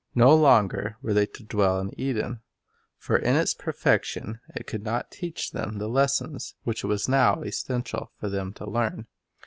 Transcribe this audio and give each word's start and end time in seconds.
No 0.15 0.33
longer 0.33 0.97
were 1.03 1.13
they 1.13 1.27
to 1.27 1.43
dwell 1.43 1.79
in 1.79 1.91
Eden; 1.95 2.41
for 2.97 3.17
in 3.19 3.35
its 3.35 3.53
perfection 3.53 4.39
it 4.55 4.65
could 4.65 4.81
not 4.83 5.11
teach 5.11 5.51
them 5.51 5.77
the 5.77 5.87
lessons 5.87 6.55
which 6.63 6.83
it 6.83 6.87
was 6.87 7.07
now 7.07 7.43
essential 7.43 8.11
for 8.19 8.27
them 8.27 8.51
to 8.53 8.67
learn. 8.67 9.05